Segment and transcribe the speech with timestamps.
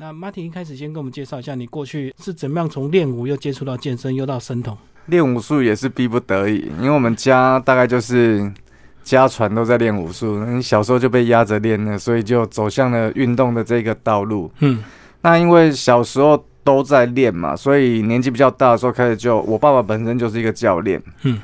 [0.00, 4.78] 那马婷一开始先跟我们介绍一下，你过去是怎么样从练武又接触到健身，又到生酮？
[5.06, 8.48] 练武术也是逼不得已，因为我们家大概就是
[9.02, 14.48] 家传都在练武术，你小时候就被压着练了，所以就走向了运动的这个道路。
[14.60, 14.84] 嗯，
[15.22, 21.02] 那因为小时候都在练嘛，所以年纪比较大的时候开始就，我爸爸本身就是一个教练。
[21.24, 21.40] 嗯。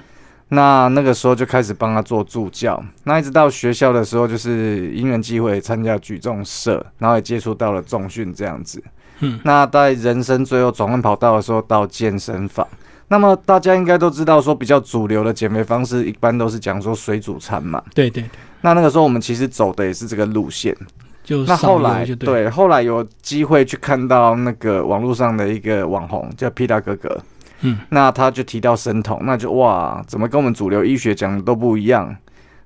[0.48, 8.82] 那那个时候就开始帮他做助教，那一直到学校的时候，就是因缘机会参加举重社，然后也接触到了重训这样子。
[9.20, 12.66] 嗯，那在人生最后转换跑道的时候，到健身房。
[13.08, 17.82] 那么大家应该都知道，说比较主流的减肥方式，一般都是讲说水煮餐嘛。
[17.94, 18.30] 对对对。
[18.60, 20.76] 那那个时候我们其实走的也是这个路线，
[21.22, 27.20] 就那后来对，后来有机会去看到那个网络上的一个网红叫皮达哥哥。
[27.60, 32.16] 嗯，那他就提到生酮，那就哇，怎么跟我们主流医学讲的都不一样？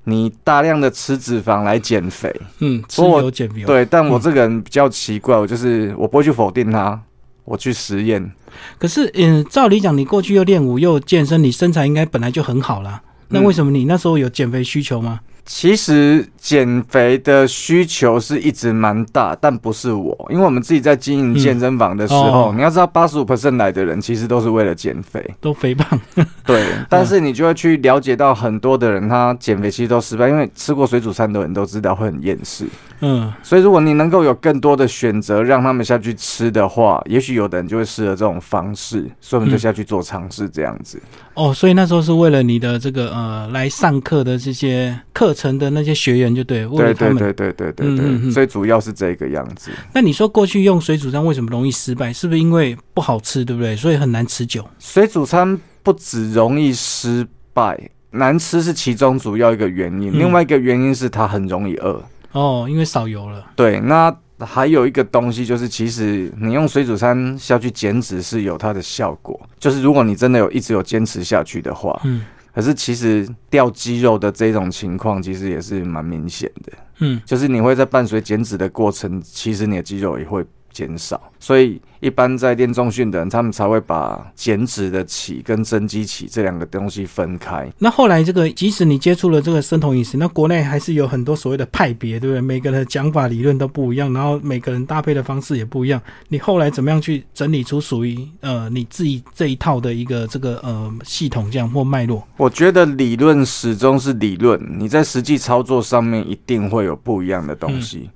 [0.04, 3.84] 你大量的吃脂肪来减肥，嗯，吃油减肥，对。
[3.84, 6.98] 但我这个人比较奇怪，我就是我不会去否定他，
[7.44, 8.32] 我去实验。
[8.78, 13.02] 可是，嗯，照理讲，你过去又练武又健身，你身材应该本来就很好啦。
[13.28, 15.20] 那为什么你那时候有减肥需求吗？
[15.48, 25.98] 其实减肥的需求是一直蛮大，但不是我，因为我们自己在经营健身房的时候，你要知道，八十五 percent 来的人其实都是为了减肥，都肥胖。
[26.44, 32.66] 对，但是你就会去了解到很多的人，他减肥其实都失败，因为吃过水煮餐的人都知道会很厌食。
[33.00, 41.00] 嗯，所以如果你能够有更多的选择，让他们下去吃的话，也许有的人就会适合这种方式，所以我们就下去做尝试这样子。
[41.38, 49.70] 哦，所以那时候是为了你的这个呃来上课的这些课程的那些学员就对，对对对对对对对，所以主要是这个样子。
[49.94, 52.12] 那你说过去用水煮餐为什么容易失败？
[52.12, 53.76] 是不是因为不好吃，对不对？
[53.76, 54.68] 所以很难持久。
[54.80, 57.78] 水煮餐不止容易失败，
[58.10, 62.02] 难吃是其中主要一个原因，另外一个原因是它很容易饿。
[62.32, 63.46] 哦，因为少油了。
[63.54, 72.22] 对，那还有一个东西就是，其实你用水煮餐下去减脂是有它的效果，就是如果你真的有一直有坚持下去的话，嗯，
[72.54, 80.44] 可是其实掉肌肉的这种情况其实也是蛮明显的，嗯，就是你会在伴随减脂的过程，其实你的肌肉也会
[80.78, 81.80] 减少，所以。
[82.00, 87.68] 一般在练重训的人，他们才会把减脂的起跟增肌起这两个东西分开。
[87.76, 92.40] 那后来这个，即使你接触了这个生酮饮食，那国内还是有很多所谓的派别，对不对？
[92.40, 96.00] 每个人的讲法理论都不一样，然后每个人搭配的方式也不一样。
[96.28, 102.22] 你后来怎么样去整理出属于呃你自己这一套的一个这个呃系统这样或脉络？
[102.36, 108.08] 我觉得理论始终是理论，你在实际操作上面一定会有不一样的东西。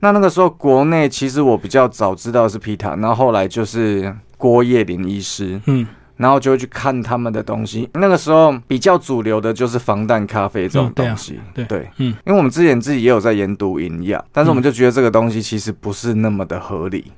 [0.00, 5.86] 那那个时候，国内其实我比较早知道是皮塔，然后后来就是郭叶林医师，嗯，
[6.16, 7.88] 然后就会去看他们的东西。
[7.94, 17.12] 那个时候比较主流的就是防弹咖啡这种东西，对对，嗯，因为我们之前自己也有在研读营养，但是我们就觉得这个东西其实不是那么的合理。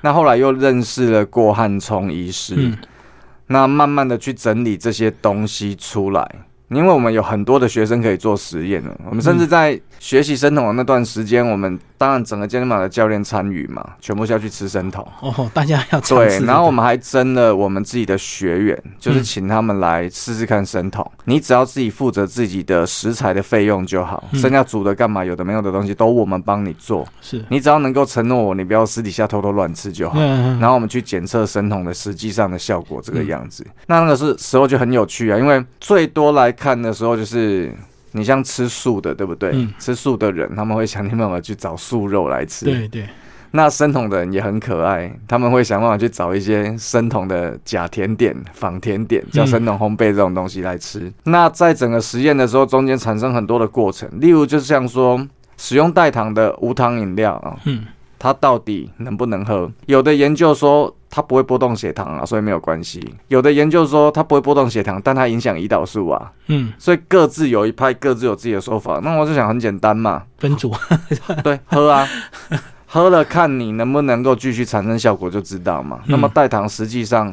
[0.00, 2.76] 那后来又认识了郭汉聪医师，
[3.46, 6.28] 那慢慢的去整理这些东西出来。
[6.70, 15.06] 因为我们有很多的学生可以做实验了，我们甚至在学习生酮的那段时间，我们当然整个健身房的教练参与嘛，全部要去吃生酮。
[15.20, 21.08] 哦，大家要对，然后我们还争了我们自己的学员，就是请他们来试试看生酮。
[21.24, 27.06] 你只要自己负责自己的食材的费用就好，剩下煮的干嘛，有的没有的东西都我们帮你做。
[27.20, 30.18] 是你只要能够承诺我，你不要私底下偷偷乱吃就好。
[30.18, 33.66] 然后我们去检测生酮的实际上的效果，这个样子。
[33.86, 36.54] 那那个是时候就很有趣啊，因为最多来。
[36.54, 37.74] 看的时候，就是
[38.14, 39.52] 你像吃素的，对不对？
[39.78, 42.64] 吃素的人他们会想尽办法去找素肉来吃。
[42.64, 43.04] 对对。
[43.50, 51.12] 那生酮的人也很可爱，他们会想办法去找一些生酮的假甜点、仿甜点，叫生酮烘焙这种东西来吃。
[51.22, 55.24] 那在整个实验的时候，中间产生很多的过程，例如就是像说
[55.56, 57.84] 使用代糖的无糖饮料啊，嗯，
[58.18, 59.70] 它到底能不能喝？
[59.86, 60.94] 有的研究说。
[61.16, 63.00] 它不会波动血糖啊，所以没有关系。
[63.28, 66.32] 有的研究说它不会波动血糖，但它影响胰岛素啊。
[66.48, 68.98] 嗯，所以各自有一派，各自有自己的说法。
[68.98, 70.74] 那我就想很简单嘛，分组。
[71.44, 72.04] 对，喝啊，
[72.86, 76.00] 喝了看你能不能够继续产生效果就知道嘛。
[76.06, 77.32] 那么代糖实际上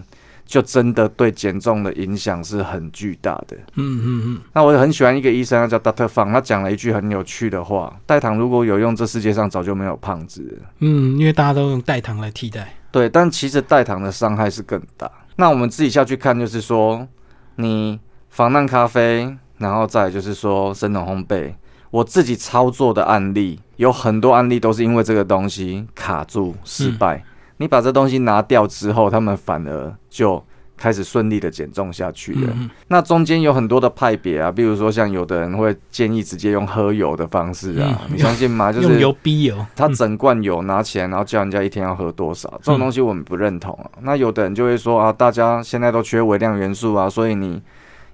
[0.52, 3.56] 就真的对减重的影响是很巨大的。
[3.76, 4.42] 嗯嗯嗯。
[4.52, 10.62] 那我很喜欢一个医生，他叫 Doctor Fang，他讲了一句很有趣的话：代糖如果有用，这世界上早就没有胖子。
[10.80, 12.76] 嗯，因为大家都用代糖来替代。
[12.92, 15.10] 对，但其实代糖的伤害是更大。
[15.38, 17.08] 那我们自己下去看，就是说，
[17.56, 17.98] 你
[18.30, 21.54] 防弹咖啡，然后再就是说生冷烘焙，
[21.92, 27.24] 我自己操作的案例有很多案例都是因为这个东西卡住失败。
[27.62, 30.44] 你把这东西拿掉之后，他们反而就
[30.76, 32.50] 开始顺利的减重下去了。
[32.56, 38.72] 嗯那中间有很多的派别啊，比如说像有的人会建议直接用喝油的方式啊，嗯你相信吗？
[38.74, 43.86] 就用是油逼油，他整罐油拿起来，然后叫人家一天要喝多少，这种东西我们不认同啊。
[44.02, 47.62] 那有的人就会说啊，大家现在都缺微量元素啊，所以你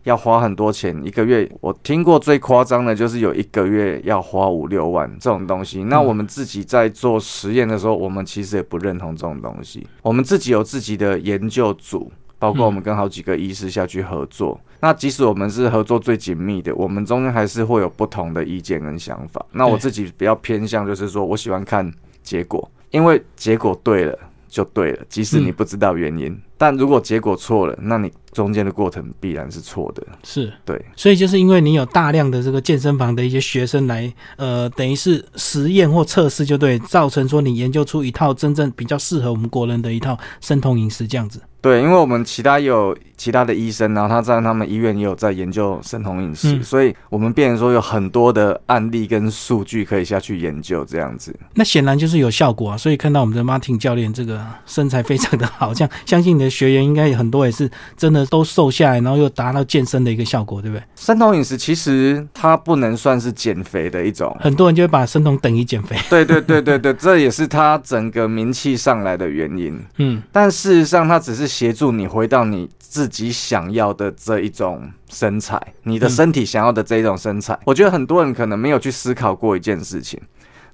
[0.07, 5.83] 要花很多钱，一个月我听过最夸张的就是有一个月要花五六万这种东西。
[5.83, 9.85] 那我们自己在做实验的时候，我们其实也不认同这种东西。
[10.01, 12.11] 我们自己有自己的研究组。
[12.39, 19.43] 包括我们跟好几个医师下去合作，那即使我们是合作最紧密的，我们中间还是会有不同的意见跟想法。
[19.53, 24.15] 那我自己比较偏向就是说我喜欢看结果，因为结果对了
[24.47, 26.39] 就对了，即使你不知道原因。
[26.59, 30.05] 但如果结果错了，那你中间的过程必然是错的。
[30.23, 41.41] 是，对，所以就是因为你有大量的这个健身房的一些学生来，呃，等于是实验或测试，就对，造成说你研究出一套真正比较适合我们国人的一套生酮饮食这样子。
[41.59, 51.35] 对，因为我们其他有其他的医生，然后他在他们医院也有在研究生酮饮食，嗯所以我们变成说有很多的案例跟数据可以下去研究这样子。
[51.55, 60.83] 那显然就是有效果啊，所以看到我们的 Martin 教练这个身材非常的好，这样相信你的学员应该有很多也是真的都瘦下来，然后又达到健身的一个效果，对不对？
[60.95, 69.79] 生酮饮食其实它不能算是减肥的一种，很多人就会把生酮等于减肥，对对对对对，这也是他整个名气上来的原因。
[69.97, 77.57] 嗯，但事实上，它只是协助你回到你自己想要的这一种身材，你的身体想要的这一种身材。
[77.65, 80.19] 我觉得很多人可能没有去思考过一件事情：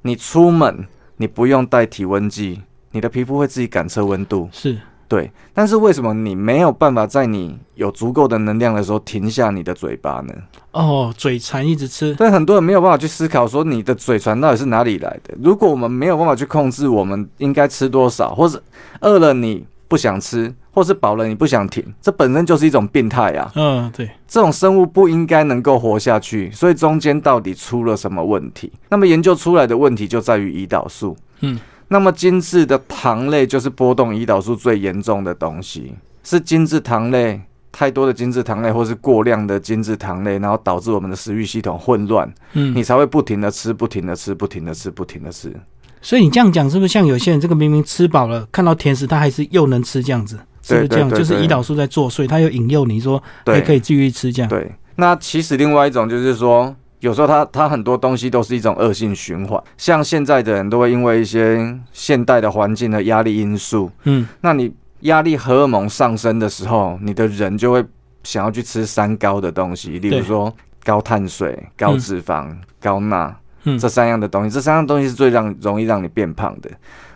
[0.02, 0.86] 你出门
[1.18, 4.50] 你不用带体温计，你的皮肤会自己感测温度。
[4.52, 4.78] 是，
[5.08, 10.34] 对，但是为什么你没有办法在你有足够的能量的时候停下你的嘴巴呢？
[10.72, 15.36] 哦，嘴馋一直吃，对，很多人没有办法去思考说你的嘴馋到底是哪里来的。
[15.40, 18.62] 如果我们没有办法去控制我们应该吃多少，或者
[19.02, 23.52] 饿了你不想吃，或是饱了你不想停，这本身就是一种病态啊！
[23.56, 28.72] 嗯，对，这种生物不应该能够活下去，所以中间到底出了什么问题？
[28.90, 31.16] 那么研究出来的问题就在于胰岛素。
[31.42, 35.94] 嗯，那么精致的糖类就是波动胰岛素最严重的东西，
[36.24, 37.40] 是精致糖类。
[37.76, 45.52] 太多的精致糖类，或是过量的精致糖类，然后导致我们的食欲系统混乱，嗯，你才会不停的吃，不停的吃，不停的吃，不停的吃。
[46.00, 50.40] 所以你这样讲，是不是像有些人这个明明吃饱了，看到甜食他还是又能吃这样子？
[50.64, 51.08] 是不是这样？
[51.10, 54.50] 就是胰岛素在作祟，它又引诱你说还对，可以继续吃这样。
[54.50, 54.72] 对。
[54.96, 67.86] 那其实另外一种就是说，有时候它它很多东西都是一种恶性循环，像现在的人都会因为一些现代的环境的压力因素，嗯，那你压力荷尔蒙上升的时候，你的人就会
[68.24, 73.28] 想要去吃三高的东西，例如对说高碳水、高脂肪、高钠。
[73.66, 76.70] 嗯这三样的东西，这三样东西是最让容易让你变胖的。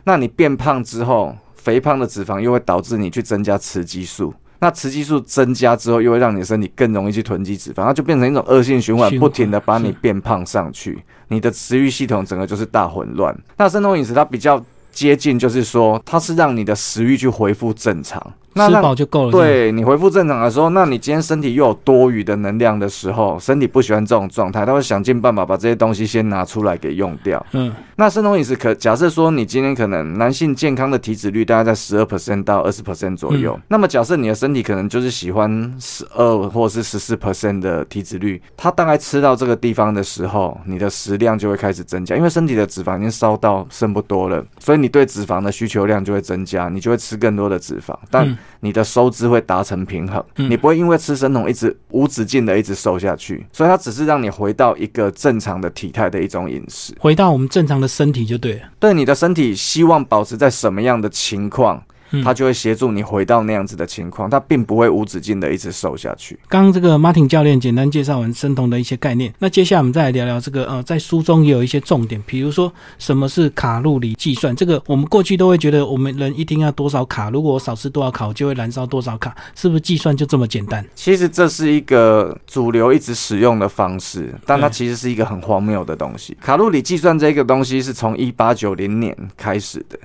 [0.06, 1.36] 那你变胖之后，
[1.68, 4.34] 肥胖的脂肪又会导致你去增加雌激素。
[4.60, 13.38] 那雌激素增加之后，又会让你的身体更容易去囤积脂肪，它就变成一种恶性循环，不停的把你变胖上去，你的食欲系统整个就是大混乱。
[13.58, 18.34] 那生酮饮食它比较接近，就是说它是让你的食欲去恢复正常。
[18.58, 19.32] 那吃饱就够了。
[19.32, 27.44] 对你恢复正常的时候，那你今天身体又有多余的能量的时候，身体不喜欢这种状态，他会想尽办法把这些东西先拿出来给用掉。
[27.52, 56.94] 嗯，那生酮饮食可假设说你今天可能男性健康的体脂率大概在十二 percent 到二十 percent 左右，嗯那么假设你的身体可能就是喜欢十二或是十四 percent 的体脂率，它大概吃到这个地方的时候，你的食量就会开始增加，因为身体的脂肪已经烧到剩不多了，所以你对脂肪的需求量就会增加，你就会吃更多的脂肪，但嗯你的收支会达成平衡，嗯你不会因为吃生酮一直无止境的一直瘦下去，所以它只是让你回到一个正常的体态的一种饮食。
[57.00, 58.62] 回到我们正常的身体就对了。
[58.80, 66.40] 对你的身体希望保持在什么样的情况，嗯它就会协助你回到那样子的情况，它并不会无止境的一直瘦下去。
[66.48, 74.56] 刚刚这个 Martin 教练简单介绍完生酮的一些概念，那接下来我们再来聊聊这个呃，在书中也有一些重点，比如说什么是卡路里计算。
[74.56, 80.86] 这个我们过去都会觉得我们人一天要多少卡，如果我少吃多少卡，我就会燃烧多少卡，是不是计算就这么简单？
[80.96, 86.38] 其实这是一个主流一直使用的方式，但它其实是一个很荒谬的东西。
[86.42, 90.00] 卡路里计算这个东西是从一八九零年开始的，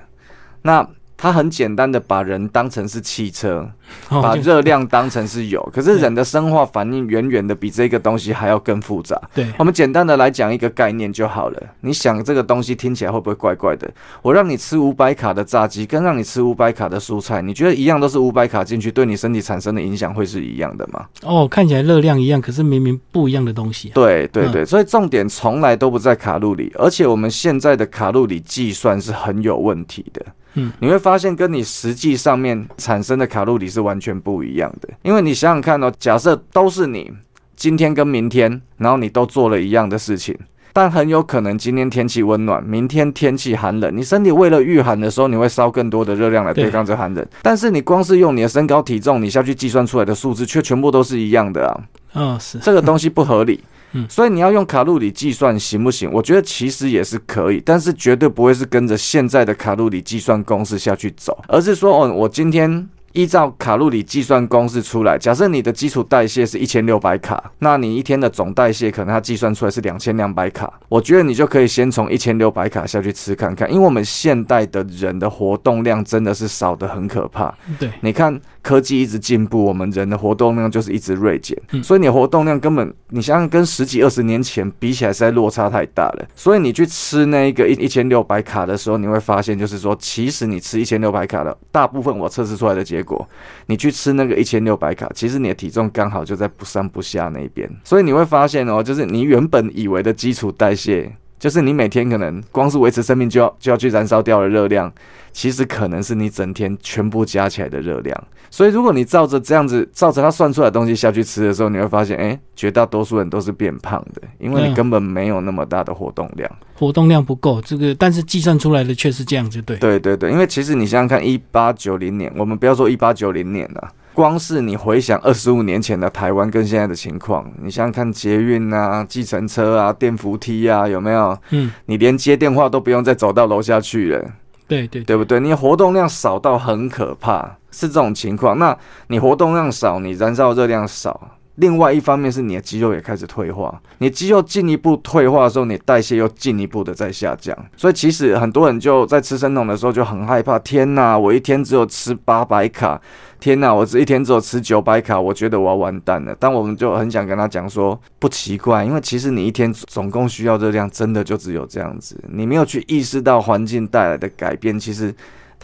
[0.61, 0.87] 那
[1.23, 3.65] 它很简单的把人当成是汽车，
[4.09, 9.17] 把热量当成是油， 可是人的生化反应远远的比这个东西还要更复杂。
[9.33, 11.63] 对，我们简单的来讲一个概念就好了。
[11.79, 13.89] 你想这个东西听起来会不会怪怪的？
[14.21, 21.05] 我让你吃五百卡的炸鸡，跟让你吃五百卡的蔬菜，你觉得一样都是五百卡进去，对你身体产生的影响会是一样的吗？
[21.21, 23.95] 哦，看起来热量一样，可是明明不一样的东西、啊。
[23.95, 30.21] 对对对，所以重点从来都不在卡路里，而且我们现在的卡路里计算是很有问题的。
[30.55, 34.89] 嗯，你会发现跟你实际上面产生的卡路里是完全不一样的。
[35.01, 37.11] 因为你想想看哦，假设都是你
[37.55, 40.37] 今天跟明天，然后你都做了一样的事情。
[40.75, 47.23] 但很有可能今天天气温暖，明天天气寒冷，你身体为了御寒的时候，你会烧更多的热量来对抗这寒冷。
[47.43, 51.79] 但是你光是用你的身高体重，你下去计算出来的数字，却全部都是一样的啊！
[52.15, 53.63] 嗯， 是这个东西不合理。
[53.93, 56.11] 嗯，所以你要用卡路里计算行不行？
[56.11, 62.87] 我觉得其实也是可以，但是绝对不会是跟着现在的卡路里计算公式下去走，而是说哦，我今天。
[63.13, 70.73] 依照卡路里计算公式出来，假设你的基础代谢是一千六百卡，那你一天的总代谢可能它计算出来是两千两百卡。
[70.89, 77.53] 我觉得你就可以先从一千六百卡下去吃看看，因为我们现代的人的活动量真的是少得很可怕。
[77.77, 86.25] 对，你看科技一直进步，我们人的活动量就是一直锐减，所以你活动量根本你想想跟十几二十年前比起来，实在落差太大了。
[86.35, 93.27] 所以你去吃那一个一一千六百卡的时候，你会发现就是说，其实你吃一千六百卡的大部分，我测试出来的结果，
[93.65, 104.89] 你去吃那个一千六百卡，其实你的体重刚好就在不上不下那边，所以你会发现哦，就是你原本以为的基础代谢，就是你每天可能光是维持生命就要就要去燃烧掉的热量，
[105.33, 108.23] 其实可能是你整天全部加起来的热量。
[108.49, 117.59] 所以如果你照着这样子，照着他算出来的东西下去吃的时候，你会发现，哎，绝大多数人都是变胖的，因为你根本没有那么大的活动量，活动量不够。
[117.59, 131.37] 这个但是计算出来的却是这样子，对，对对对，因为其实你想想看，一八九零年，我们不要说一八九零年了，光是你回想二十五年前的台湾跟现在的情况，你想想看，捷运啊、计程车啊、电扶梯啊，有没有？
[131.49, 134.25] 嗯，你连接电话都不用再走到楼下去了。
[134.67, 135.39] 对对对不对？
[135.39, 138.57] 你活动量少到很可怕，是这种情况。
[138.57, 138.75] 那
[139.07, 143.81] 你活动量少，你燃烧热量少，另外一方面是你的肌肉也开始退化。
[143.99, 147.55] 你肌肉进一步退化的时候，你代谢又进一步的在下降。
[147.77, 150.57] 所以其实很多人就在吃生酮的时候就很害怕。
[150.59, 152.99] 天哪，我一天只有吃八百卡。
[153.39, 156.35] 天呐，我这一天只有吃九百卡，我觉得我要完蛋了。
[156.39, 165.13] 但我们就很想跟他讲说，不奇怪，因为其实你一天总共需要热量真的就只有这样子，你没有去意识到环境带来的改变，其实。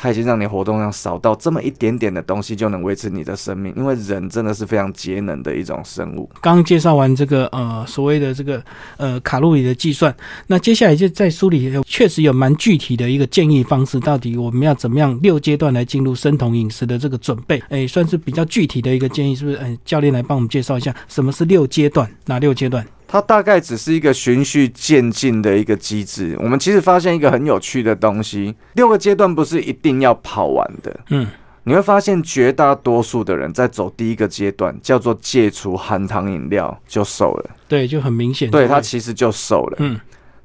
[0.01, 6.29] 它已经让你活动量少到这么一点点的东西就能维持你的生命，因为人真的是非常节能的一种生物。
[6.39, 8.63] 刚介绍完这个呃所谓的这个
[8.95, 10.15] 呃卡路里的计算，
[10.47, 17.61] 那接下来就在书里确实有蛮具体的一个建议方式，到底我们要怎么样六阶段来进入生酮饮食的这个准备？
[17.67, 19.57] 哎，算是比较具体的一个建议，是不是？
[19.57, 22.09] 哎，教练来帮我们介绍一下什么是六阶段？
[22.25, 22.85] 哪六阶段？
[23.11, 26.37] 它大概只是一个循序渐进的一个机制。
[26.39, 30.99] 我们其实发现一个很有趣的东西：六个阶段不是一定要跑完的。
[31.09, 31.27] 嗯，
[31.63, 37.49] 你会发现绝大多数的人在走第一个阶段，叫做戒除含糖饮料，就瘦了。
[37.67, 38.51] 对，就很明显。
[38.51, 39.77] 对，他其实就瘦了。
[39.79, 39.99] 嗯。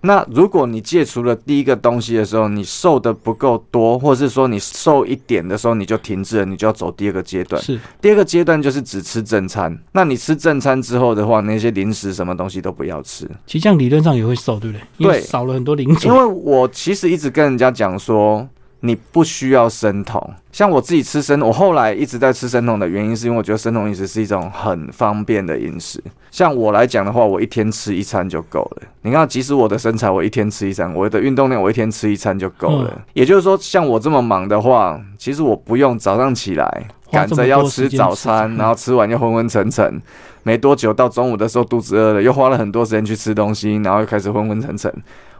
[0.04, 7.60] 那如果你戒除了第一个东西的时候，你瘦的不够多，或者是说你瘦一点的时候，你就停滞了，你就要走第二个阶段。
[7.62, 9.76] 是第二个阶段就是只吃正餐。
[9.92, 13.26] 那你吃正餐之后的话，那些零食什么东西都不要吃。
[13.46, 15.12] 其实这样理论上也会瘦，对不对？
[15.12, 16.06] 对，少了很多零食。
[16.06, 18.46] 因为我其实一直跟人家讲说。
[18.86, 20.22] 你不需要生酮，
[20.52, 26.04] 像我自己吃生，我后来一直在吃生酮的原因，是因为我觉得生酮饮食是一种很方便的饮食。
[26.30, 28.82] 像我来讲的话，我一天吃一餐就够了。
[29.00, 33.02] 你看，即使我的身材，我一天吃一餐；我的运动量，我一天吃一餐就够了。
[33.14, 40.02] 也就是说，像我这么忙的话，其实我不用早上起来赶着要吃早餐，然后吃完又昏昏沉沉，
[40.42, 44.92] 没多久到中午的时候肚子饿了，又花了很多时间去吃东西，然后又开始昏昏沉沉。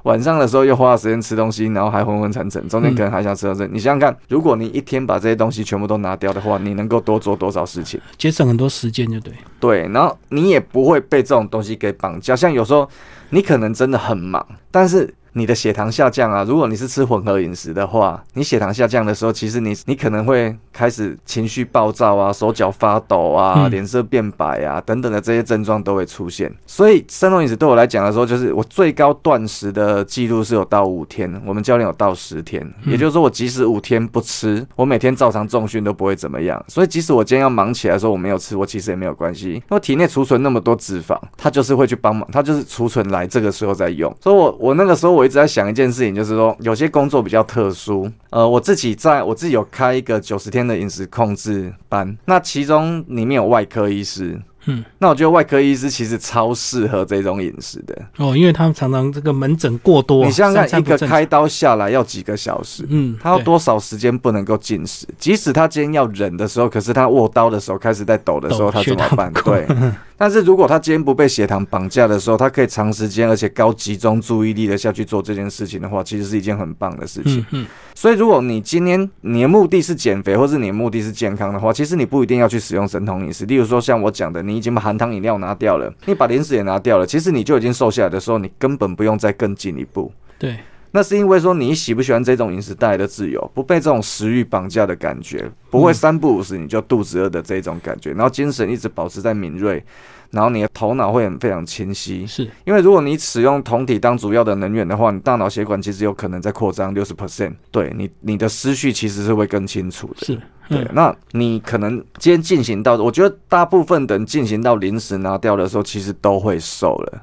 [0.05, 3.67] 晚上的时候又花了时间吃东西，然后还昏昏沉沉，中间可能还想吃到这。
[3.67, 8.01] 你想想看，如果你一天把这些东西全部都拿掉的话，你能够多做多少事情？
[8.17, 9.35] 节省很多时间，就对。
[9.59, 12.35] 对，然后你也不会被这种东西给绑架。
[12.35, 12.89] 像有时候
[13.31, 15.13] 你可能真的很忙，但是。
[15.37, 16.45] 你的血糖下降啊！
[16.45, 26.53] 如果你是吃混合饮食的话，你血糖下降的时候，其实你你可能会开始情绪暴躁啊，手脚发抖啊，脸色变白啊，等等的这些症状都会出现。
[26.67, 36.65] 所以生酮饮食对我来讲的时候，就是我最高断食的记录是有到五天，我们教练有到十天，也就是说我即使五天不吃，我每天照常重训都不会怎么样。
[36.69, 44.15] 所以即使我今天要忙起来的时候我没有吃，我其实也没有关系，因为体内储存那么多脂肪，它就是会去帮忙，它就是储存来这个时候再用。
[44.23, 45.24] 所以我我那个时候我。
[45.25, 48.11] 我一直在想一件事情，就是说有些工作比较特殊。
[48.29, 54.39] 呃，我自己在我自己有开一个九十天的饮食控制班，那其中里面有外科医师。
[54.67, 60.25] 嗯，那我觉得外科医师其实超适合这种饮食的哦，因为他们常常这个门诊过多。
[60.25, 65.07] 你想想看，一个开刀下来要几个小时，嗯，他要多少时间不能够进食？
[65.19, 69.33] 即使他今天要忍的时候，可是他握刀的时候开始在抖的时候，他怎么办？
[69.33, 69.67] 对。
[70.17, 77.41] 但是如果他今天不被血糖绑架的时候，他可以长时间而且高集中注意力的下去做这件事情的话，其实是一件很棒的事情。
[77.51, 83.45] 嗯嗯，所以如果你今天你的目的是减肥，或是你的目的是健康的话，其实你不一定要去使用神童饮食。
[83.47, 90.13] 例如说像我讲的，你已经把含糖饮料拿掉了，你把零食也拿掉了，其实你就已经瘦下来的时候，你根本不用再更进一步。
[90.39, 90.57] 对，
[90.97, 99.85] 那是因为说你喜不喜欢这种饮食带来的自由，不被这种食欲绑架的感觉，不会三不五时你就肚子饿的这种感觉，然后精神一直保持在敏锐，
[100.31, 102.25] 然后你的头脑会很非常清晰。
[102.29, 110.25] 是，因为如果你使用酮体当主要的能源的话，你大脑血管其实有可能在扩张六十 percent，对你你的思绪其实是会更清楚的。
[110.25, 110.37] 是，
[110.69, 117.23] 对嗯，那你可能今天进行到，我觉得大部分的人进行到零食拿掉的时候，其实都会瘦了。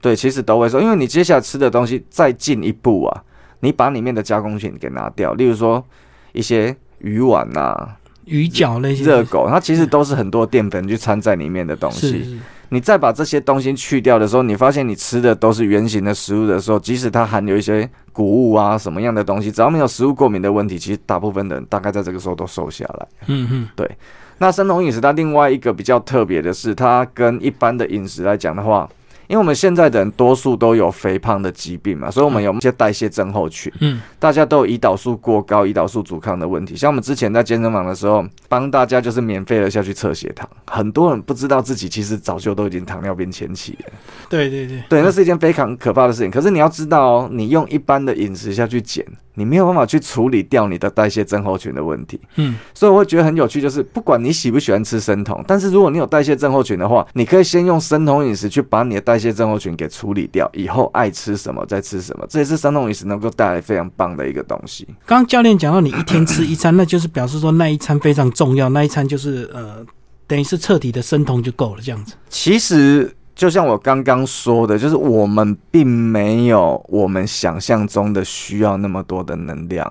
[0.00, 3.22] 对对，其实都会瘦，因为你接下来吃的东西再进一步啊，
[3.60, 5.84] 你把里面的加工品给拿掉，例如说
[6.32, 7.88] 一些鱼丸呐、
[8.24, 12.08] 鱼饺那些热狗，它其实都是很多淀粉去掺在里面的东西。
[12.08, 12.38] 是是
[12.72, 23.08] 你再把这些东西去掉的时候，你发现你吃的都是原形的食物的时候，即使它含有一些谷物啊什么样的东西，只要没有食物过敏的问题，其实大部分的人大概在这个时候都瘦下来。
[23.26, 23.90] 嗯嗯对
[24.38, 28.88] 那生酮饮食它另外一个比较特别的是，它跟一般的饮食来讲的话，
[29.30, 36.74] 因为我们现在的人多数都有肥胖的疾病嘛，所以我们有一些代谢症候群，嗯，大家都有胰岛素过高、胰岛素阻抗的问题。
[36.74, 43.92] 像我们之前在健身房的时候，帮大家就是免费的下去测血糖，很多人不知道自己其实早就都已经糖尿病前期了。
[44.28, 46.28] 对对对，对，那是一件非常可怕的事情。
[46.28, 52.20] 可是你要知道哦，你用一般的饮食下去减，你没有办法去处理掉你的代谢症候群的问题。
[52.36, 64.86] 嗯所以我会觉得很有趣，就是不管你喜不喜欢吃生酮，但是如果你有代谢症候群的话，你可以先用生酮饮食去把你的代谢症候群给处理掉，以后爱吃什么再吃什么，这也是生酮饮食能够带来非常棒的一个东西。
[65.06, 69.84] 刚刚教练讲到你一天吃一餐，那就是表示说那一餐非常重要，那一餐就是呃，
[70.26, 72.14] 等于是彻底的生酮就够了，这样子。
[72.28, 79.90] 其实就像我刚刚说的，就是我们并没有我们想象中的需要那么多的能量。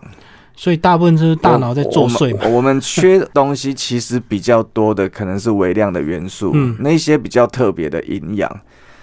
[0.56, 2.46] 所以大部分就是大脑在作祟嘛我。
[2.46, 8.62] 我们我们缺的东西其实比较多的可能是微量的元素，嗯那些比较特别的营养。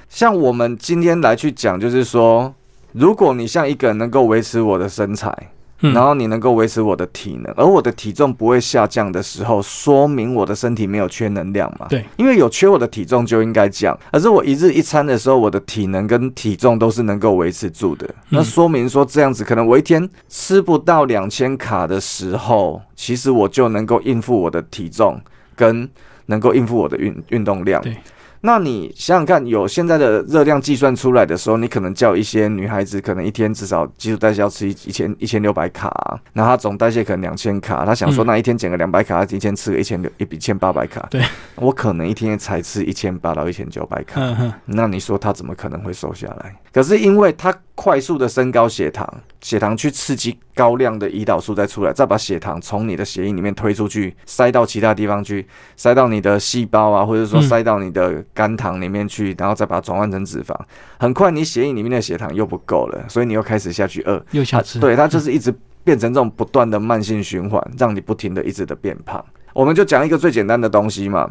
[0.08, 2.54] 像我们今天来去讲，就是说，
[2.92, 5.48] 如果你像一个人能够维持我的身材，嗯
[5.80, 11.86] 然后你能够维持我的体能，而我的体重不会下降的时候，说明我的身体没有缺能量嘛？
[11.88, 18.08] 对，因为有缺我的体重就应该降，而是我一日一餐的时候，我的体能跟体重都是能够维持住的。
[18.30, 25.20] 那说明说这样子，可能我一天吃不到两千卡的时候，其实我就能够应付我的体重
[25.54, 25.88] 跟
[26.26, 27.82] 能够应付我的运运动量。
[27.82, 27.96] 对。
[28.40, 41.22] 那你想想看，有现在的热量计算出来的时候，你可能叫一些女孩子，可能一天至少基础代谢要吃一一千一千六百卡，然后她总代谢可能两千卡，她想说嗯那一天减个两百卡，她一天吃个一千六一一千八百卡，对
[41.56, 44.20] 我可能一天才吃一千八到一千九百卡，
[44.64, 46.54] 那你说她怎么可能会瘦下来？
[46.72, 49.06] 可是因为她快速的升高血糖，
[49.42, 60.58] 血糖去刺激高量的胰岛素再出来，再把血糖从你的血液里面推出去，塞到其他地方去，塞到你的细胞啊，或者说嗯塞到你的肝糖里面去，然后再把它转换成脂肪。
[60.98, 64.18] 很快你血液里面的血糖又不够了，所以你又开始下去饿。
[64.18, 64.80] 它又想吃。
[64.80, 69.22] 对，它就是一直变成这种不断的慢性循环，让你不停的一直的变胖。
[69.52, 71.30] 我们就讲一个最简单的东西嘛，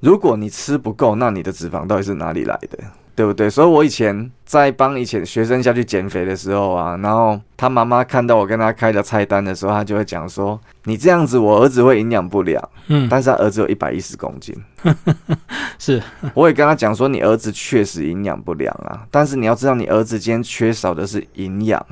[0.00, 2.78] 如果你吃不够，那你的脂肪到底是哪里来的？
[3.14, 3.50] 对不对？
[3.50, 14.54] 所以我以前在帮以前学生下去减肥的时候啊，然后他妈妈看到我跟他开的菜单的时候，他就会讲说：“你这样子，我儿子会营养不良。”嗯，但是他儿子有一百一十公斤，
[15.78, 16.02] 是
[16.34, 21.84] 我也跟他讲说，你儿子确实营养不良啊，但是你要知道，你儿子今天缺少的是营养，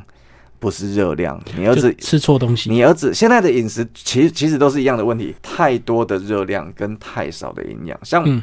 [0.58, 1.38] 不是热量。
[1.56, 2.70] 你儿子吃错东西。
[2.70, 7.98] 你儿子现在的饮食其实其实都是一样的问题，太多的热量跟太少的营养。
[8.02, 8.42] 像嗯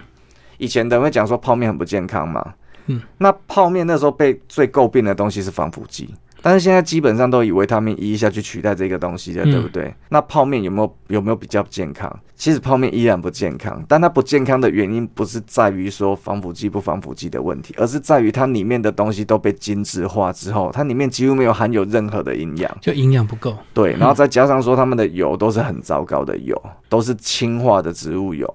[0.59, 2.43] 以前的人会讲说泡面很不健康嘛，
[2.87, 6.09] 嗯，那泡面那时候被最诟病的东西是防腐剂，
[6.41, 9.93] 但是现在基本上都以维他命 E 下去取代这个东西的，嗯对不对？
[10.09, 12.13] 那泡面有没有有没有比较健康？
[12.35, 22.77] 其实泡面依然不健康，但它不健康的原因不是在于说防腐剂不防腐剂的问题，而是在于它里面的东西都被精致化之后，它里面几乎没有含有任何的营养。
[22.79, 23.57] 就营养不够。
[23.73, 28.47] 对，然后再加上说他们的油都是很糟糕的油，都是氢化的植物油。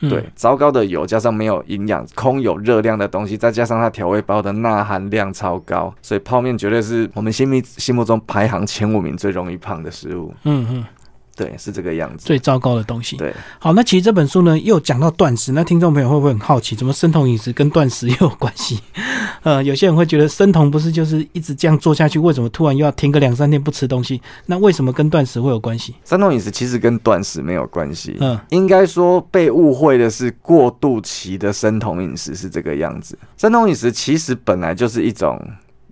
[0.00, 10.32] 嗯对，，糟糕的油加上没有营养、空有热量的东西，再加上它调味包的钠含量超高，所以泡面绝对是我们心目心目中排行前五名最容易胖的食物。
[10.44, 10.84] 嗯嗯，
[11.36, 12.26] 对，是这个样子。
[12.26, 13.16] 最糟糕的东西。
[13.16, 18.80] 对，好，那其实这本书呢又讲到断食，那听众朋友会不会很好奇，怎么生酮饮食跟断食又有关系？
[19.42, 24.20] 呃，有些人会觉得生酮不是就是一直这样做下去，为什么突然又要停个两三天不吃东西？
[24.46, 25.94] 那为什么跟断食会有关系？
[26.04, 28.16] 生酮饮食其实跟断食没有关系。
[28.20, 33.18] 嗯，应该说被误会的是过渡期的生酮饮食是这个样子。
[33.36, 35.40] 生酮饮食其实本来就是一种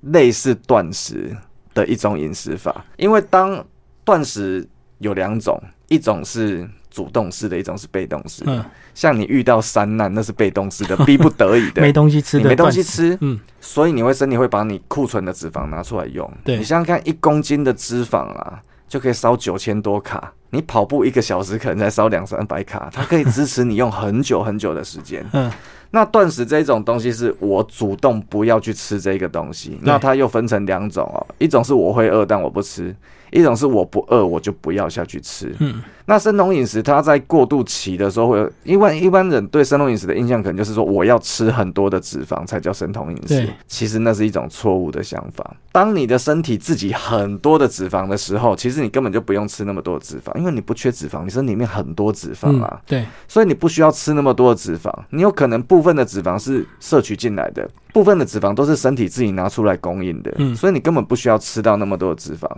[0.02, 1.36] 类似断食
[1.74, 3.64] 的一种饮食法，因为当
[4.04, 4.66] 断食
[4.98, 8.52] 有两种，一种是主动式的，一种是被动式的。
[8.56, 16.26] 嗯，像你遇到山难，那是被动式的， 逼不得已的，没东西吃没东西吃，嗯，所以你会身体会把你库存的脂肪拿出来用。
[16.42, 16.56] 对。
[16.56, 20.32] 你想想看，一公斤的脂肪啊，就可以烧九千多卡。
[20.48, 25.22] 你跑步一个小时可能才烧两三百卡，它可以支持你用很久很久的时间。
[25.34, 25.52] 嗯，
[25.90, 32.94] 那断食这一种东西是我主动不要去吃这个东西，那它又分成两种哦，一种是我会饿但我不吃，
[33.30, 35.54] 一种是我不饿我就不要下去吃。
[35.58, 45.56] 嗯，那生酮饮食它在过渡期的时候会有，因为一般人对生酮饮食的印象可能就是说我要吃很多的脂肪才叫生酮饮食对，其实那是一种错误的想法。
[45.72, 52.68] 当你的身体自己很多的脂肪的时候，其实你根本就不用吃那么多的脂肪，因为你不缺脂肪，你身体里面很多脂肪啊。
[52.72, 62.50] 嗯，对，所以你不需要吃那么多的脂肪，你有可能部分的脂肪是摄取进来的，部分的脂肪都是身体自己拿出来供应的，嗯所以你根本不需要吃到那么多的脂肪。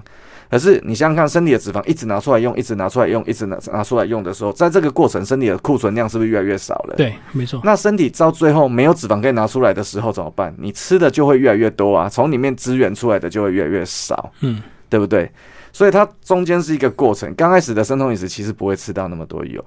[0.51, 6.95] 可是你想想看，身体的脂肪一直拿出来用，一直拿出来用，一直拿拿出来用的时候，在这个过程，身体的库存量是不是越来越少了？。
[6.97, 10.55] 对，没错，那身体到最后没有脂肪可以拿出来的时候怎么办？
[10.59, 15.31] 你吃的就会越来越多啊，从里面资源出来的就会越来越少，嗯，对不对？
[15.71, 17.33] 所以它中间是一个过程。
[17.35, 19.63] 刚开始的生酮饮食其实不会吃到那么多油，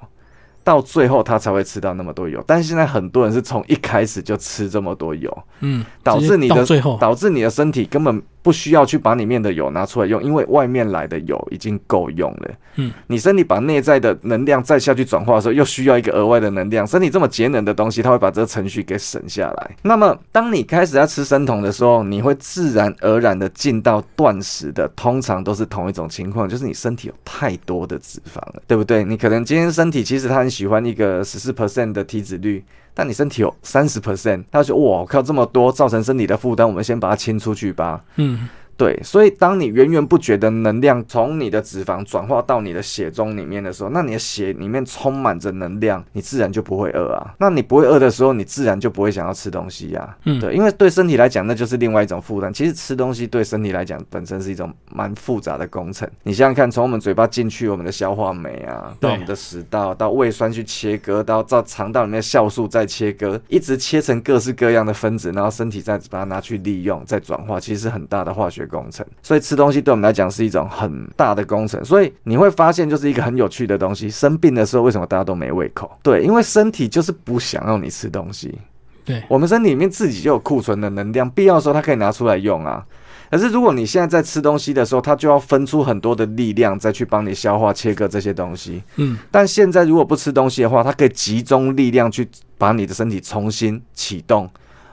[0.64, 2.44] 到最后它才会吃到那么多油。
[2.48, 12.50] 但是现在很多人是从一开始就吃这么多油，嗯，导致你的最后，导致你的身体根本不需要去把里面的油拿出来用，因为外面来的油已经够用了。
[12.76, 16.88] 嗯，你身体把内在的能量再下去转化的时候，又需要一个额外的能量。
[16.88, 19.72] 身体这么节能的东西，它会把这个程序给省下来。
[19.84, 29.04] 那么，当你开始要吃生酮的时候，你会自然而然的进到断食的，通常都是同一种情况，就是你身体有太多的脂肪了，对不对？
[29.04, 32.64] 你可能今天身体其实它很喜欢一个十四 percent 的体脂率。
[32.94, 38.04] 但你身体有三十 percent，他就哇靠这么多，造成身体的负担，我们先把它清出去吧。
[38.18, 38.50] 嗯，
[38.82, 47.36] 对，所以当你源源不绝的能量从你的脂肪转化到你的血中里面的时候，那你的血里面充满着能量，你自然就不会饿啊。
[47.38, 52.52] 那你不会饿的时候，你自然就不会想要吃东西呀、嗯对，因为对身体来讲，那就是另外一种负担。
[52.52, 56.10] 其实吃东西对身体来讲本身是一种蛮复杂的工程。
[56.24, 69.06] 你想想看，从我们嘴巴进去我们的消化酶啊，到我们的食道，到胃酸去切割，到到肠道里面的酵素再切割，一直切成各式各样的分子，然后身体再把它拿去利用，再转化，其实是很大的化学工程。
[69.22, 71.86] 所以吃东西对我们来讲是一种很大的工程。
[71.86, 74.10] 所以你会发现，就是一个很有趣的东西。
[74.10, 75.92] 生病的时候，为什么大家都没胃口？
[76.02, 78.58] 对，因为身体就是不想要你吃东西。
[79.04, 82.86] 对，我们身体里面自己就有库存的能量，必要的时候它可以拿出来用啊。
[83.32, 88.84] 可是如果你现在在吃东西的时候，它就要分出很多的力量再去帮你消化切割这些东西。
[88.98, 94.50] 嗯，但现在如果不吃东西的话，它可以集中力量去把你的身体重新启动。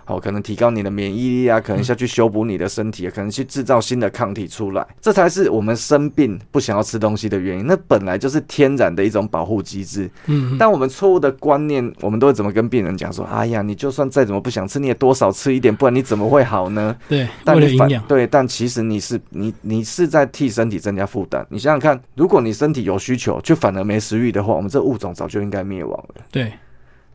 [0.09, 7.67] 哦，可能提高你的免疫力啊，可能下去修补你的身体，可能去制造新的抗体出来，这才是我们生病不想要吃东西的原因。
[7.67, 10.11] 那本来就是天然的一种保护机制。
[10.27, 13.25] 嗯，但我们错误的观念，我们都会怎么跟病人讲说？
[13.27, 16.97] 哎呀，你就算再怎么不想吃，你也多少吃一点，不然你怎么会好呢？
[17.09, 21.47] 对，但你反对，但其实你是你你是在替身体增加负担。
[21.51, 26.25] 你想想看，如果你身体有需求，却反而没食欲的话，我们这物种早就应该灭亡了。
[26.31, 26.53] 对，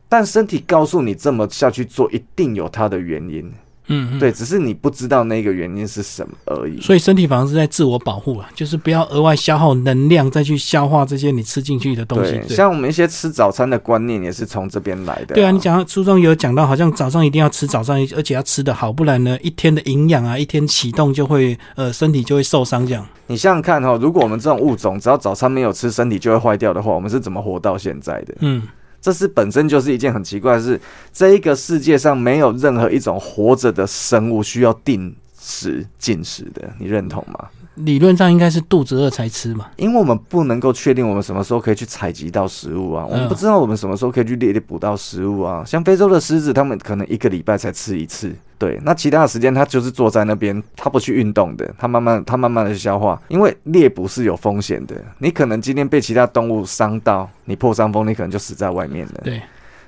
[0.08, 3.52] 但身体告诉你这么下去做，一定有它的原因。
[3.88, 6.80] 嗯，嗯对，只是你不知道那个原因是什么而已。
[6.80, 12.40] 所以身体反而是在自我保护啊，就是不要额外消耗能量再去消化这些你吃进去的东西。
[12.48, 23.06] 像我们一些吃早餐的观念也是从这边来的、对啊，你讲到书中有讲到，好像早上一定要吃早上，而且要吃的好，不然呢，一天的营养啊，一天启动就会呃身体就会受伤这样。
[23.26, 28.34] 你想想看哈、如果我们这种物种只要早餐没有吃，身体就会坏掉的话，我们是怎么活到现在的？
[28.40, 28.62] 嗯，
[29.04, 30.80] 这是本身就是一件很奇怪的事。
[31.12, 35.14] 这一个世界上没有任何一种活着的生物需要定
[35.44, 37.48] 时进食的，你认同吗？
[37.76, 39.66] 理论上应该是肚子饿才吃嘛。
[39.76, 45.64] 因为我们不能够确定我们什么时候可以去采集到食物啊，我们不知道我们什么时候可以去猎捕到食物啊。
[45.66, 59.20] 像非洲的狮子，他们可能一个礼拜才吃一次，对，那其他的时间他就是坐在那边，他不去运动的，他慢慢他慢慢的去消化，因为猎捕是有风险的，你可能今天被其他动物伤到，你破伤风，你可能就死在外面了。
[59.24, 59.42] 对，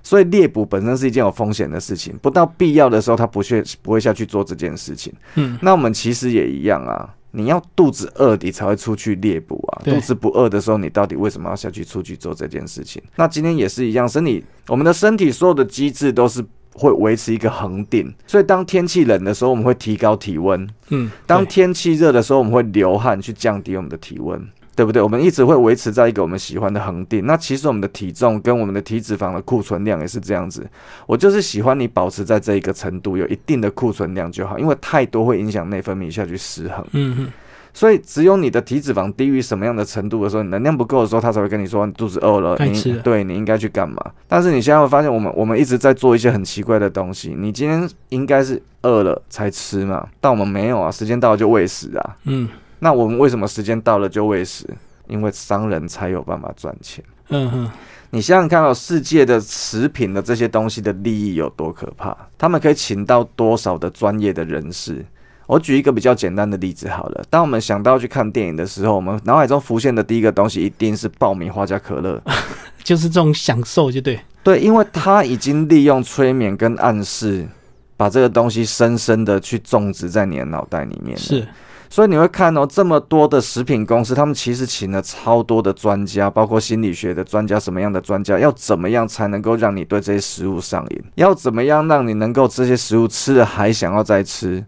[0.07, 5.13] 所以猎捕本身是一件有风险的事情，不到必要的时候，他不去不会下去做这件事情。
[5.35, 7.13] 嗯，那我们其实也一样啊。
[7.33, 9.83] 你要肚子饿，你才会出去猎捕啊。
[9.85, 13.03] 肚子不饿的时候，你到底为什么要下去出去做这件事情？
[13.17, 16.41] 那今天也是一样，身体我们的身体所有的机制都是
[16.73, 24.41] 会维持一个恒定，所以当天气冷的时候，我们会提高体温；嗯，当天气热的时候，我们会流汗去降低我们的体温。
[24.77, 25.01] 对不对？
[25.01, 27.25] 我们一直会维持在一个我们喜欢的恒定。
[27.25, 30.65] 那其实我们的体重跟我们的体脂肪的库存量也是这样子。
[31.07, 36.85] 我就是喜欢你保持在这一个程度，有一定的库存量就好，因为太多会影响内分泌下去失衡。
[36.93, 37.33] 嗯嗯，
[37.73, 43.97] 所以只有你的体脂肪低于什么样的程度的时候，你能量不够的时候，他才会跟你说你肚子饿了，你该对你应该去干嘛。
[44.29, 47.35] 但是你现在会发现，我们我们一直在做一些很奇怪的东西。
[47.35, 52.17] 你今天应该是饿了才吃嘛，但我们没有啊，时间到了就喂食啊。
[52.25, 52.47] 嗯
[52.87, 54.65] 那我们为什么时间到了就喂食？
[55.09, 57.05] 因为商人才有办法赚钱。
[57.31, 57.71] 嗯哼，
[58.11, 62.17] 你想想看哦，世界的食品的这些东西的利益有多可怕？
[62.39, 65.05] 他们可以请到多少的专业的人士？
[65.49, 67.25] 我举一个比较简单的例子好了。
[67.29, 72.23] 当我们想到去看电影的时候，我们脑海中浮现的第一个东西一定是爆米花加可乐。
[72.85, 74.21] 就是这种享受，就对。
[74.45, 77.49] 对，因为他已经利用催眠跟暗示，
[77.97, 81.21] 把这个东西深深的去种植在你的脑袋里面了。
[81.21, 81.49] 是，
[81.89, 91.05] 所以你会看哦，这么多的食品公司，他们其实请了超多的专家，包括心理学的专家，什么样的专家，要怎么样才能够让你对这些食物上瘾？
[91.15, 94.65] 要怎么样让你能够这些食物吃了还想要再吃？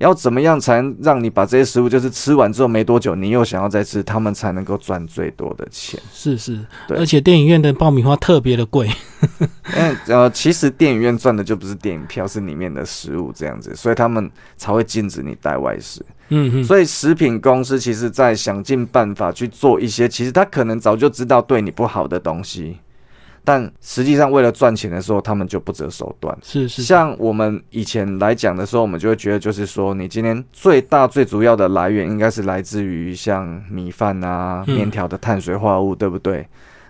[0.00, 6.00] 要怎么样才能让你把这些食物，就是吃完之后没多久，你又想要再吃，他们才能够赚最多的钱？
[6.10, 6.58] 是是，
[6.88, 8.86] 对而且电影院的爆米花特别的贵。
[9.76, 16.02] 因为呃，其实电影院赚的就不是电影票，是里面的食物这样子，所以他们才会禁止你带外食。
[16.30, 22.78] 嗯嗯，所以食品公司其实在想尽办法去做一些，其实他可能早就知道对你不好的东西，
[23.44, 26.36] 但实际上为了赚钱的时候，他们就不择手段。
[26.42, 36.46] 是是，像我们以前来讲的时候，我们就会觉得，就是说，你今天最大最主要的来源应该是来自于像米饭啊、嗯面条的碳水化合物，对不对？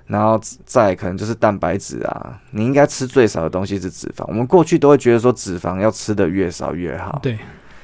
[0.06, 4.24] 然后再可能就是蛋白质啊，你应该吃最少的东西是脂肪。
[4.26, 7.20] 我们过去都会觉得说，脂肪要吃的越少越好。
[7.22, 7.38] 对，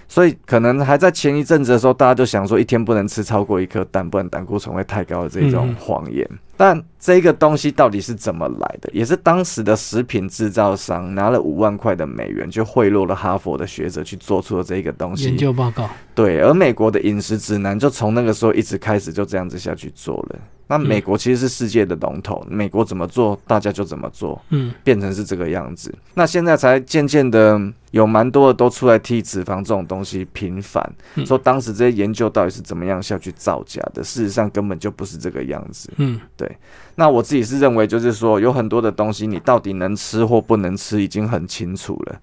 [0.08, 6.28] 所以可能还在前一阵子的时候，大家就想说一天不能吃超过一颗蛋，不然胆固醇会太高的这种嗯谎言。
[6.56, 8.88] 但这个东西到底是怎么来的？
[8.92, 15.36] 也是当时的食品制造商拿了五万块的美元，就贿赂了哈佛的学者去做出了这个东西研。
[15.36, 15.88] 究报告。
[16.14, 20.38] 对，而美国的饮食指南就从那个时候一直开始就这样子下去做了。
[20.68, 24.40] 那美国其实是世界的龙头，美国怎么做，大家就怎么做。
[24.50, 25.94] 嗯，变成是这个样子。
[26.14, 27.61] 那现在才渐渐的
[27.92, 35.88] 有蛮多的都出来替脂肪这种东西平反，嗯说当时这些研究到底是怎么样下去造假的，事实上根本就不是这个样子。
[35.96, 36.50] 嗯对
[36.96, 42.20] 那我自己是认为，就是说有很多的东西你到底能吃或不能吃，已经很清楚了。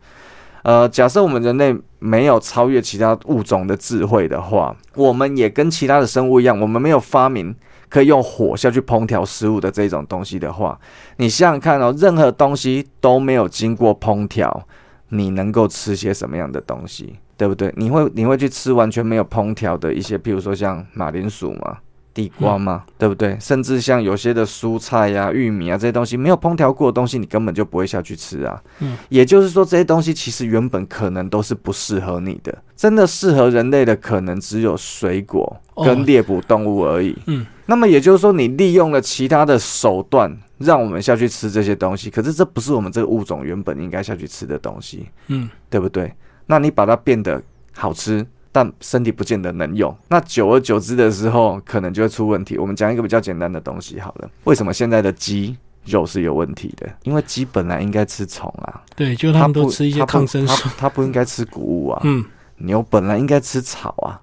[0.63, 7.53] 呃，假设我们人类没有超越其他物种的智慧的话，我们也跟其他的生物一样，我们没有发明
[7.93, 10.79] 可以用火下去烹调食物的这种东西的话，
[11.17, 14.65] 你想想看哦，任何东西都没有经过烹调，
[15.09, 17.71] 你能够吃些什么样的东西，对不对？
[17.77, 21.77] 你会你会去吃完全没有烹调的一些，譬如说像马铃薯吗？
[22.13, 22.83] 地瓜吗？
[22.97, 23.37] 对不对？
[23.39, 28.61] 甚至像有些的蔬菜呀、玉米啊这些东西，没有烹调过的东西，你根本就不会下去吃啊。
[28.79, 37.17] 嗯，也就是说，这些东西其实原本可能都是不适合你的，真的适合人类的可能只有水果哦跟猎捕动物而已。
[37.25, 46.13] 嗯，那么也就是说，你利用了其他的手段，让我们下去吃这些东西，可是这不是我们这个物种原本应该下去吃的东西，嗯，对不对？
[46.45, 47.41] 那你把它变得
[47.73, 52.57] 好吃，但身体不见得能用，那久而久之的时候，可能就会出问题。
[52.57, 56.87] 我们讲一个比较简单的东西好了，为什么现在的鸡肉是有问题的？
[57.01, 60.69] 因为鸡本来应该吃虫啊，对，就他们都不吃一些抗生素。
[60.69, 61.99] 它它不应该吃谷物啊。
[62.03, 62.23] 嗯，
[62.57, 64.21] 牛本来应该吃草啊，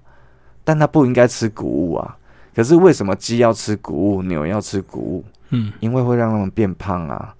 [0.63, 2.17] 但它不应该吃谷物啊。
[2.55, 5.25] 可是为什么鸡要吃谷物，牛要吃谷物？
[5.49, 7.35] 嗯，因为会让它们变胖啊，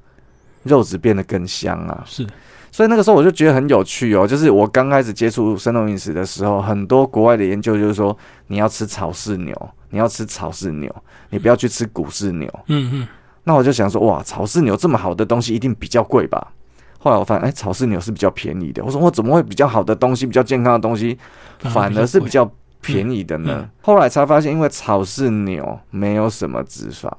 [0.63, 2.03] 肉质变得更香啊。
[2.05, 2.27] 是，
[2.71, 10.89] 所以那个时候我就觉得很有趣哦，就是我刚开始接触生酮饮食的时候，很多国外的研究就是说，你要吃草饲牛，你要吃草饲牛，
[11.31, 12.49] 你不要去吃谷饲牛。
[12.67, 13.07] 嗯嗯，
[13.43, 16.53] 那我就想说，哇，草饲牛这么好的东西，一定比较贵吧？
[16.97, 18.81] 后来我发现，哎、草饲牛是比较便宜的。
[18.85, 21.17] 我说，我怎么会比较好的东西、比较健康的东西，
[21.59, 23.57] 反而是比较便宜的呢？
[23.57, 27.11] 嗯后来才发现，因为草饲牛没有什么脂肪，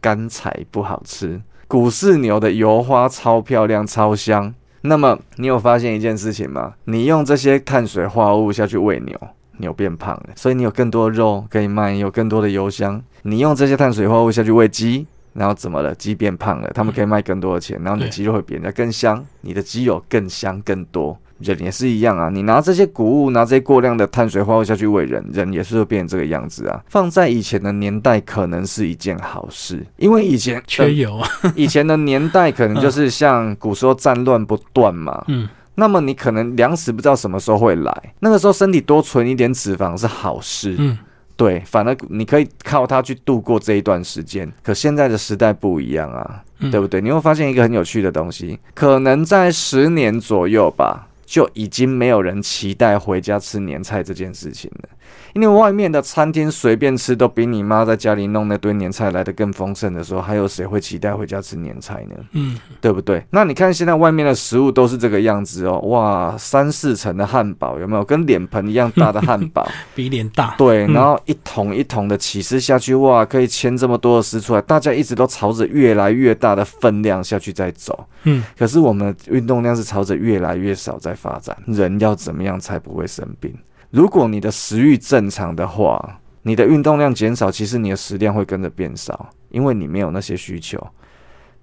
[0.00, 4.54] 干柴不好吃，谷饲牛的油花超漂亮、超香。
[4.82, 6.74] 那么你有发现一件事情吗？
[6.84, 9.18] 你用这些碳水化合物下去喂牛，
[9.58, 13.02] 牛变胖了，所以你有更多的肉可以卖，有更多的油香。
[13.22, 15.94] 你用这些碳水化合物下去喂鸡，然后怎么了？
[15.94, 21.18] 鸡变胖了，他们可以卖更多的钱，然后你的鸡肉会比人家更香，你的鸡肉更香更多。
[21.40, 22.28] 人也是一样啊。
[22.28, 26.80] 你拿这些谷物，拿这些过量的碳水化合物下去喂人，人也是会变成这个样子啊。
[26.88, 31.28] 放在以前的年代，可能是一件好事，因为以前缺油啊。
[31.56, 35.24] 以前的年代可能就是像古时候战乱不断嘛。
[35.28, 35.48] 嗯。
[35.74, 40.74] 那么你可能粮食不知道什么时候会来，那个时候身体多存一点脂肪是好事。
[40.78, 40.98] 嗯。
[41.36, 44.52] 对，反而你可以靠它去度过这一段时间。
[44.62, 47.00] 可现在的时代不一样啊，对不对？
[47.00, 54.88] 你会发现一个很有趣的东西，可能在十年左右吧，就已经没有人期待回家吃年菜这件事情了。
[55.32, 62.16] 因为外面的餐厅随便吃都比你妈在家里弄那堆年菜来的更丰盛的时候，还有谁会期待回家吃年菜呢？
[62.32, 63.24] 嗯，对不对？
[63.30, 68.04] 那你看现在外面的食物都是这个样子哦，哇，三四层的汉堡有没有？
[68.04, 70.54] 跟脸盆一样大的汉堡， 比脸大。
[70.58, 78.04] 对，然后一桶一桶的起司下去，哇，可以牵这么多的丝出来，大家一直都朝着越来越大的分量下去在走。
[78.24, 81.56] 嗯，可是我们运动量是朝着越来越少在发展。
[81.66, 83.54] 人要怎么样才不会生病？
[83.90, 90.80] 如果你的食欲正常的话，你的运动量减少，其实你的食量会跟着变少，因为你没有那些需求。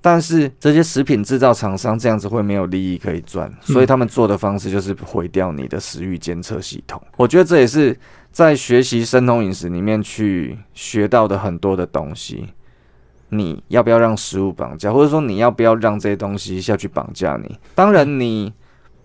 [0.02, 7.02] 但是这些食品制造厂商这样子会没有利益可以赚，所以他们做的方式就是毁掉你的食欲监测系统。
[7.16, 7.98] 我觉得这也是
[8.32, 12.50] 在学习生酮饮食里面去学到的很多的东西。
[13.30, 17.58] 你要不要让食物绑架，或者说你要不要让这些东西下去绑架你？
[17.74, 18.54] 当然你。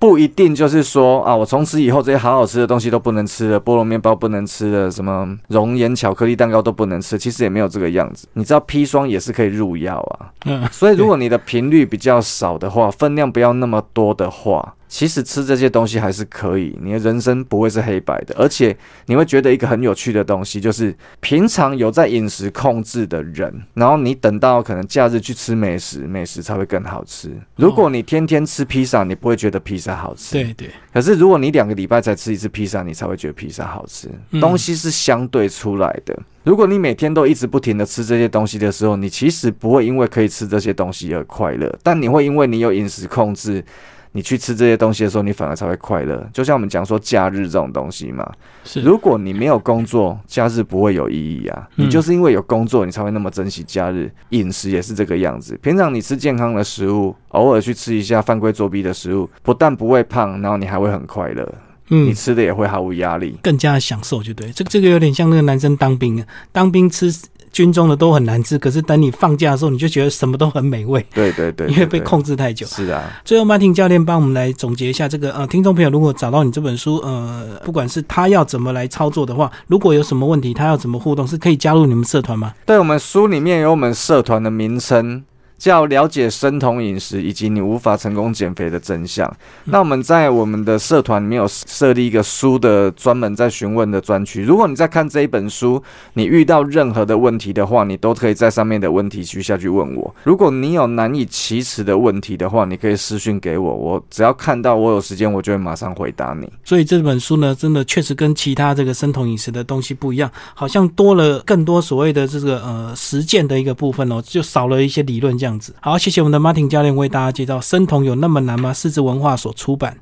[0.03, 7.17] 不一定就是说啊，我从此以后这些好好吃的东西都不能吃了，菠萝面包不能吃了，什么熔岩巧克力蛋糕都不能吃。
[7.17, 8.27] 其实也没有这个样子。
[8.33, 10.27] 你知道砒霜也是可以入药啊。
[10.47, 10.67] 嗯。
[10.73, 14.75] 所以如果你的频率比较少的话，分量不要那么多的话。
[14.93, 18.77] 其实吃这些东西还是可以，你的人生不会是黑白的，而且
[19.07, 27.35] 你会觉得一个很有趣的东西，就是平常有在饮食控制的人，然后你等到可能假日去吃美食，美食才会更好吃。
[27.57, 30.35] 如果你天天吃披萨，你不会觉得披萨好吃。
[30.35, 30.69] 对对。
[30.93, 34.11] 可是如果你两个礼拜才吃一次披萨，你才会觉得披萨好吃。
[34.43, 36.15] 东西是相对出来的。
[36.45, 43.65] 如果你每天都一直不停的吃这些东西的时候，你其实不会因为可以吃这些东西而快乐，但你会因为你有饮食控制。
[44.13, 46.23] 你去吃这些东西的时候，你反而才会快乐。
[46.33, 48.31] 就像我们讲说假日这种东西嘛，
[48.63, 51.69] 是如果你没有工作，假日不会有意义啊。
[51.77, 54.11] 你就是因为有工作，你才会那么珍惜假日。
[54.29, 55.59] 饮食也是这个样子。
[55.63, 61.55] 平常你吃健康的食物，偶尔去吃一下犯规作弊的食物，不但不会胖，然后你还会很快乐。
[61.89, 64.51] 嗯，你吃的也会毫无压力，更加的享受，就对。
[64.53, 67.13] 这个这个有点像那个男生当兵，当兵吃。
[67.53, 71.05] 军中的都很难吃，可是等你放假的时候，你就觉得什么都很美味。
[71.13, 72.67] 对对对，因为被控制太久。
[72.67, 73.03] 是啊。
[73.25, 82.55] 最后，马婷教练帮我们来总结一下这个呃，听众朋友如果找到你这本书，呃，不管是他要怎么来操作的话，如果有什么问题，他要怎么互动，是可以加入你们社团吗？
[82.65, 85.23] 对，我们书里面有我们社团的名称。
[85.63, 89.33] 叫了解生酮饮食以及你无法成功减肥的真相。
[89.67, 94.43] 那我们在我们的社团里面有设立一个书的专门在询问的专区。
[94.43, 95.81] 如果你在看这一本书，
[96.15, 100.13] 你遇到任何的问题的话，你都可以在上面的问题区下去问我。
[100.25, 106.51] 如果你有难以启齿的问题的话，你可以私讯给我，我只要看到我有时间，我就会马上回答你。
[106.65, 115.52] 所以这本书呢，真的确实跟其他这个生酮饮食的东西不一样，好像多了更多所谓的这个呃实践的一个部分哦，就少了一些理论这样。
[115.81, 118.71] 好，谢谢我们的 Martin 教练为大家介绍《生酮有那么难吗》？
[118.75, 119.99] 狮子文化所出版。